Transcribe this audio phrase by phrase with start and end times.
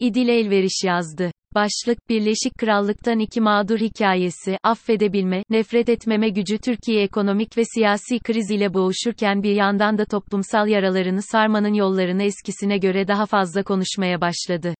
[0.00, 1.30] İdil Elveriş yazdı.
[1.54, 8.50] Başlık, Birleşik Krallık'tan iki mağdur hikayesi, affedebilme, nefret etmeme gücü Türkiye ekonomik ve siyasi kriz
[8.50, 14.74] ile boğuşurken bir yandan da toplumsal yaralarını sarmanın yollarını eskisine göre daha fazla konuşmaya başladı.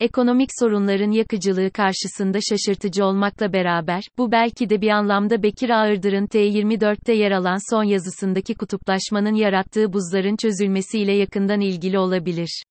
[0.00, 7.12] Ekonomik sorunların yakıcılığı karşısında şaşırtıcı olmakla beraber, bu belki de bir anlamda Bekir Ağırdır'ın T24'te
[7.12, 12.62] yer alan son yazısındaki kutuplaşmanın yarattığı buzların çözülmesiyle yakından ilgili olabilir.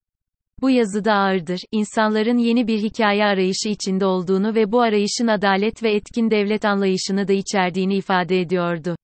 [0.64, 5.96] Bu yazıda ağırdır, insanların yeni bir hikaye arayışı içinde olduğunu ve bu arayışın adalet ve
[5.96, 8.96] etkin devlet anlayışını da içerdiğini ifade ediyordu.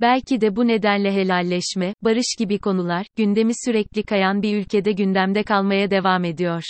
[0.00, 5.90] Belki de bu nedenle helalleşme, barış gibi konular, gündemi sürekli kayan bir ülkede gündemde kalmaya
[5.90, 6.62] devam ediyor.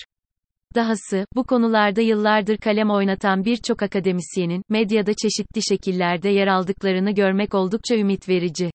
[0.75, 7.97] Dahası, bu konularda yıllardır kalem oynatan birçok akademisyenin, medyada çeşitli şekillerde yer aldıklarını görmek oldukça
[7.97, 8.71] ümit verici.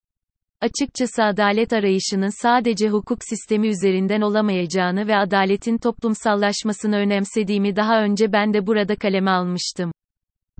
[0.63, 8.53] Açıkçası adalet arayışının sadece hukuk sistemi üzerinden olamayacağını ve adaletin toplumsallaşmasını önemsediğimi daha önce ben
[8.53, 9.91] de burada kaleme almıştım.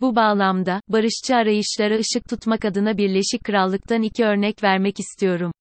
[0.01, 5.51] Bu bağlamda, barışçı arayışlara ışık tutmak adına Birleşik Krallık'tan iki örnek vermek istiyorum.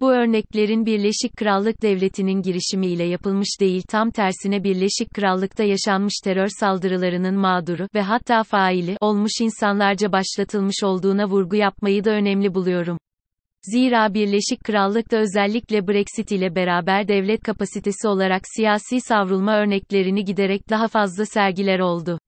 [0.00, 7.34] Bu örneklerin Birleşik Krallık Devleti'nin girişimiyle yapılmış değil tam tersine Birleşik Krallık'ta yaşanmış terör saldırılarının
[7.34, 12.98] mağduru ve hatta faili olmuş insanlarca başlatılmış olduğuna vurgu yapmayı da önemli buluyorum.
[13.64, 20.88] Zira Birleşik Krallık'ta özellikle Brexit ile beraber devlet kapasitesi olarak siyasi savrulma örneklerini giderek daha
[20.88, 22.18] fazla sergiler oldu.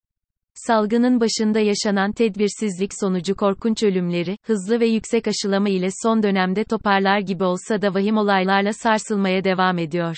[0.54, 7.18] Salgının başında yaşanan tedbirsizlik sonucu korkunç ölümleri, hızlı ve yüksek aşılama ile son dönemde toparlar
[7.18, 10.16] gibi olsa da vahim olaylarla sarsılmaya devam ediyor.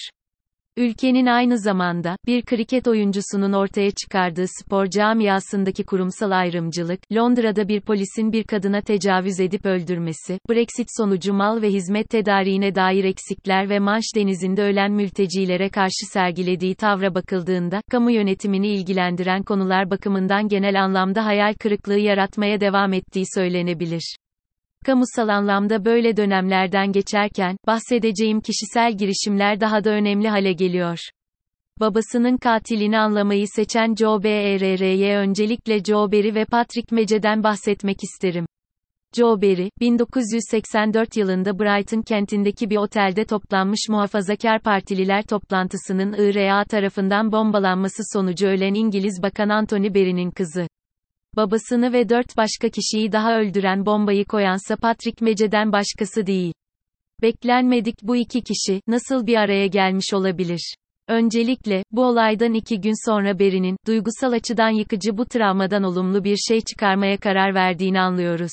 [0.79, 8.33] Ülkenin aynı zamanda, bir kriket oyuncusunun ortaya çıkardığı spor camiasındaki kurumsal ayrımcılık, Londra'da bir polisin
[8.33, 14.05] bir kadına tecavüz edip öldürmesi, Brexit sonucu mal ve hizmet tedariğine dair eksikler ve Manş
[14.17, 21.55] denizinde ölen mültecilere karşı sergilediği tavra bakıldığında, kamu yönetimini ilgilendiren konular bakımından genel anlamda hayal
[21.55, 24.17] kırıklığı yaratmaya devam ettiği söylenebilir.
[24.87, 30.99] Kamusal anlamda böyle dönemlerden geçerken, bahsedeceğim kişisel girişimler daha da önemli hale geliyor.
[31.81, 38.47] Babasının katilini anlamayı seçen Joe Berry'e öncelikle Joe Berry ve Patrick Mece'den bahsetmek isterim.
[39.17, 48.03] Joe Berry, 1984 yılında Brighton kentindeki bir otelde toplanmış muhafazakar partililer toplantısının IRA tarafından bombalanması
[48.13, 50.67] sonucu ölen İngiliz Bakan Anthony Berry'nin kızı.
[51.37, 56.53] Babasını ve dört başka kişiyi daha öldüren bombayı koyansa Patrick Mece'den başkası değil.
[57.23, 60.75] Beklenmedik bu iki kişi, nasıl bir araya gelmiş olabilir?
[61.09, 66.61] Öncelikle, bu olaydan iki gün sonra Beri'nin, duygusal açıdan yıkıcı bu travmadan olumlu bir şey
[66.61, 68.53] çıkarmaya karar verdiğini anlıyoruz.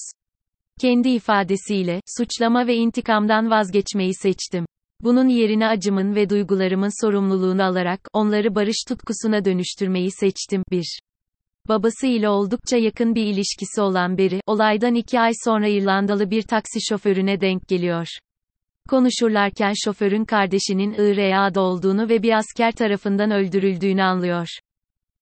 [0.81, 4.65] Kendi ifadesiyle, suçlama ve intikamdan vazgeçmeyi seçtim.
[5.01, 10.63] Bunun yerine acımın ve duygularımın sorumluluğunu alarak, onları barış tutkusuna dönüştürmeyi seçtim.
[10.71, 10.99] 1.
[11.69, 16.79] Babası ile oldukça yakın bir ilişkisi olan biri, olaydan iki ay sonra İrlandalı bir taksi
[16.89, 18.07] şoförüne denk geliyor.
[18.89, 24.47] Konuşurlarken şoförün kardeşinin IRA'da olduğunu ve bir asker tarafından öldürüldüğünü anlıyor.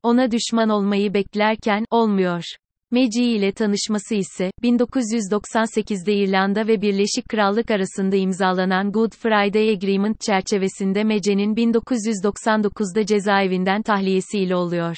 [0.04, 2.44] Ona düşman olmayı beklerken, olmuyor.
[2.92, 11.04] Meci ile tanışması ise, 1998'de İrlanda ve Birleşik Krallık arasında imzalanan Good Friday Agreement çerçevesinde
[11.04, 14.96] Mece'nin 1999'da cezaevinden tahliyesiyle oluyor.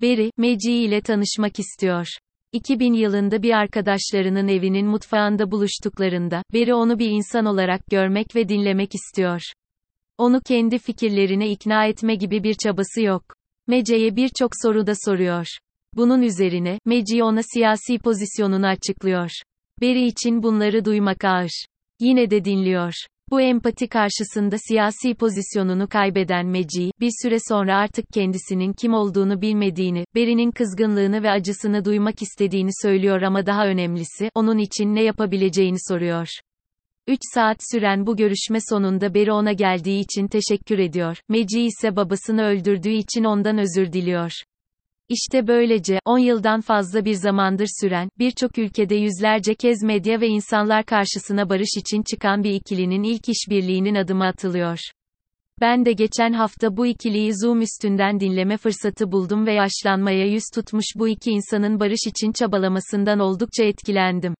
[0.00, 2.06] Beri, Meci ile tanışmak istiyor.
[2.52, 8.94] 2000 yılında bir arkadaşlarının evinin mutfağında buluştuklarında, Beri onu bir insan olarak görmek ve dinlemek
[8.94, 9.40] istiyor.
[10.18, 13.24] Onu kendi fikirlerine ikna etme gibi bir çabası yok.
[13.66, 15.46] Mece'ye birçok soru da soruyor.
[15.96, 19.30] Bunun üzerine, Meci ona siyasi pozisyonunu açıklıyor.
[19.80, 21.64] Beri için bunları duymak ağır.
[22.00, 22.92] Yine de dinliyor.
[23.30, 30.04] Bu empati karşısında siyasi pozisyonunu kaybeden Meci, bir süre sonra artık kendisinin kim olduğunu bilmediğini,
[30.14, 36.28] Beri'nin kızgınlığını ve acısını duymak istediğini söylüyor ama daha önemlisi, onun için ne yapabileceğini soruyor.
[37.06, 41.16] 3 saat süren bu görüşme sonunda Beri ona geldiği için teşekkür ediyor.
[41.28, 44.32] Meci ise babasını öldürdüğü için ondan özür diliyor.
[45.08, 50.84] İşte böylece, 10 yıldan fazla bir zamandır süren, birçok ülkede yüzlerce kez medya ve insanlar
[50.84, 54.78] karşısına barış için çıkan bir ikilinin ilk işbirliğinin adımı atılıyor.
[55.60, 60.86] Ben de geçen hafta bu ikiliyi Zoom üstünden dinleme fırsatı buldum ve yaşlanmaya yüz tutmuş
[60.96, 64.34] bu iki insanın barış için çabalamasından oldukça etkilendim.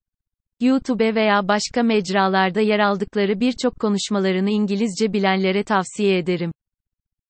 [0.61, 6.53] YouTube veya başka mecralarda yer aldıkları birçok konuşmalarını İngilizce bilenlere tavsiye ederim.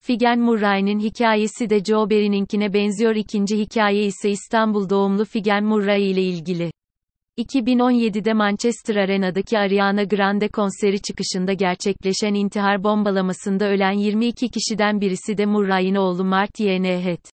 [0.07, 3.15] Figen Murray'nin hikayesi de Joe Berry'ninkine benziyor.
[3.15, 6.71] İkinci hikaye ise İstanbul doğumlu Figen Murray ile ilgili.
[7.37, 15.45] 2017'de Manchester Arena'daki Ariana Grande konseri çıkışında gerçekleşen intihar bombalamasında ölen 22 kişiden birisi de
[15.45, 17.29] Murray'ın oğlu Mart Yenehet.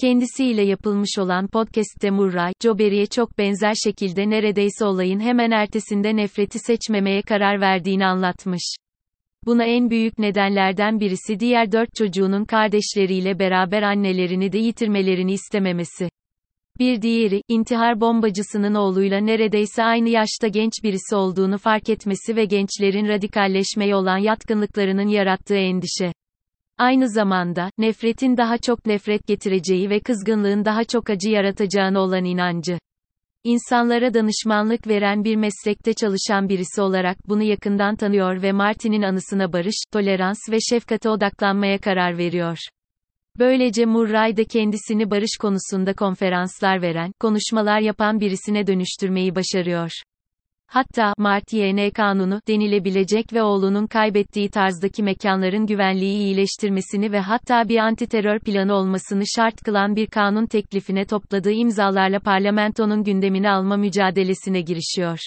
[0.00, 7.22] Kendisiyle yapılmış olan podcast'te Murray, Joe çok benzer şekilde neredeyse olayın hemen ertesinde nefreti seçmemeye
[7.22, 8.76] karar verdiğini anlatmış.
[9.46, 16.08] Buna en büyük nedenlerden birisi diğer dört çocuğunun kardeşleriyle beraber annelerini de yitirmelerini istememesi.
[16.78, 23.08] Bir diğeri, intihar bombacısının oğluyla neredeyse aynı yaşta genç birisi olduğunu fark etmesi ve gençlerin
[23.08, 26.12] radikalleşmeye olan yatkınlıklarının yarattığı endişe.
[26.78, 32.78] Aynı zamanda, nefretin daha çok nefret getireceği ve kızgınlığın daha çok acı yaratacağına olan inancı.
[33.46, 39.74] İnsanlara danışmanlık veren bir meslekte çalışan birisi olarak bunu yakından tanıyor ve Martin'in anısına barış,
[39.92, 42.58] tolerans ve şefkate odaklanmaya karar veriyor.
[43.38, 49.90] Böylece Murray de kendisini barış konusunda konferanslar veren, konuşmalar yapan birisine dönüştürmeyi başarıyor.
[50.68, 57.78] Hatta, Mart YN kanunu, denilebilecek ve oğlunun kaybettiği tarzdaki mekanların güvenliği iyileştirmesini ve hatta bir
[57.78, 65.18] antiterör planı olmasını şart kılan bir kanun teklifine topladığı imzalarla parlamentonun gündemine alma mücadelesine girişiyor.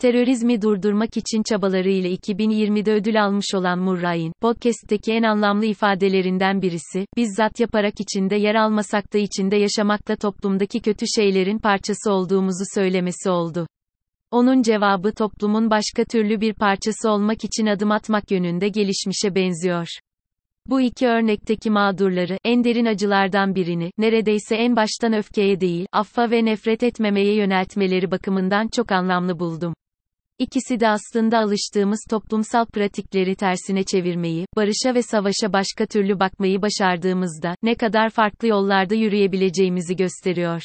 [0.00, 7.60] Terörizmi durdurmak için çabalarıyla 2020'de ödül almış olan Murray'in, podcast'teki en anlamlı ifadelerinden birisi, bizzat
[7.60, 13.66] yaparak içinde yer almasak da içinde yaşamakta toplumdaki kötü şeylerin parçası olduğumuzu söylemesi oldu.
[14.30, 19.86] Onun cevabı toplumun başka türlü bir parçası olmak için adım atmak yönünde gelişmişe benziyor.
[20.66, 26.44] Bu iki örnekteki mağdurları, en derin acılardan birini, neredeyse en baştan öfkeye değil, affa ve
[26.44, 29.74] nefret etmemeye yöneltmeleri bakımından çok anlamlı buldum.
[30.38, 37.54] İkisi de aslında alıştığımız toplumsal pratikleri tersine çevirmeyi, barışa ve savaşa başka türlü bakmayı başardığımızda,
[37.62, 40.62] ne kadar farklı yollarda yürüyebileceğimizi gösteriyor.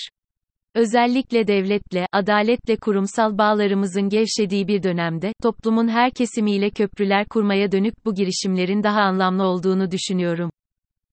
[0.76, 8.16] Özellikle devletle, adaletle kurumsal bağlarımızın gevşediği bir dönemde, toplumun her kesimiyle köprüler kurmaya dönük bu
[8.16, 10.52] girişimlerin daha anlamlı olduğunu düşünüyorum.